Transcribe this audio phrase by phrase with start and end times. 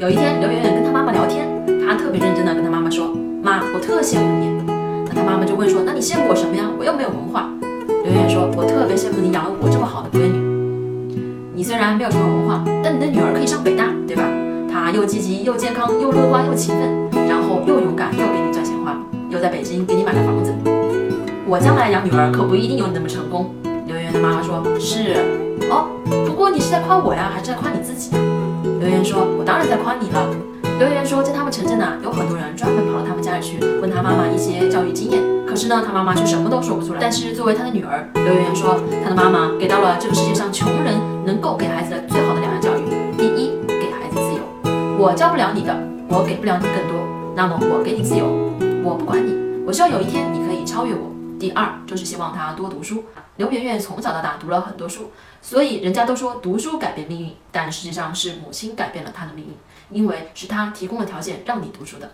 [0.00, 1.46] 有一天，刘媛媛跟她妈妈聊天，
[1.86, 3.12] 她特别认真的跟她妈妈说
[3.44, 4.48] ：“妈，我特羡慕你。”
[5.06, 6.64] 那她妈妈就问说：“那你羡慕我什么呀？
[6.78, 7.52] 我又没有文化。”
[8.02, 10.40] 刘媛媛说：“我特别羡慕你养了我这么好的闺女。
[11.52, 14.24] 你虽然没有什么文化，但你的女儿可以上北大，对吧？
[14.72, 18.96] 她又积极又健康又乐观又勤奋，然后又勇敢又给你赚钱花，
[19.28, 20.50] 又在北京给你买了房子。
[21.44, 23.52] 我将来养女儿可不一定有你那么成功。”
[23.84, 25.12] 刘媛媛的妈妈说：“是
[25.68, 25.92] 哦，
[26.24, 28.16] 不过你是在夸我呀，还是在夸你自己？”
[28.92, 30.26] 刘媛说：“我当然在夸你了。”
[30.80, 36.98] 刘媛媛说：“在他们城镇呢，有很多人专门跑到他们家里去问他妈妈一些教育经验，可是呢，他妈妈却什么都说不出来。
[37.00, 42.82] 但是作为他的女儿，刘媛说，他的妈妈给到了这个世界上穷人能够给孩子的最好的两样教育：
[43.16, 44.42] 第一，给孩子自由。
[44.98, 45.72] 我教不了你的，
[46.08, 46.98] 我给不了你更多，
[47.36, 48.26] 那么我给你自由，
[48.82, 51.06] 我不管你，我希望有一天你可以超越我。
[51.40, 53.06] 第二，就是希望他多读书。
[53.36, 59.56] 刘媛媛从小到大读了很多书。”所以人家都说读书改变命运，但实际上是母亲改变了她的命运，
[59.88, 62.12] 因为是她提供了条件让你读书的。